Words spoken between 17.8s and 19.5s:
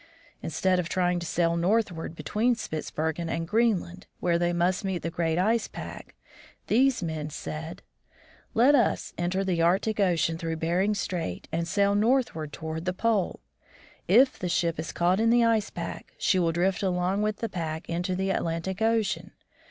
into the Atlantic ocean.